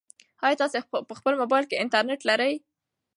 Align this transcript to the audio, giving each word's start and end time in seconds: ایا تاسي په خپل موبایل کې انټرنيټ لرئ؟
ایا 0.45 0.59
تاسي 0.61 0.79
په 1.09 1.13
خپل 1.19 1.33
موبایل 1.41 1.65
کې 1.67 1.81
انټرنيټ 1.83 2.21
لرئ؟ 2.29 2.53